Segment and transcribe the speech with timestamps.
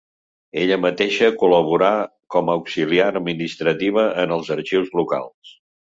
[0.61, 1.91] Ella mateixa col·laborà
[2.37, 5.59] com a auxiliar administrativa en els arxius locals.